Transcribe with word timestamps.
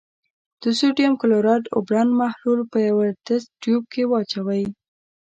د 0.61 0.63
سوډیم 0.79 1.13
کلورایډ 1.21 1.63
اوبلن 1.77 2.09
محلول 2.21 2.59
په 2.71 2.77
یوه 2.87 3.05
تست 3.25 3.49
تیوب 3.61 3.83
کې 3.93 4.03
واچوئ. 4.07 4.63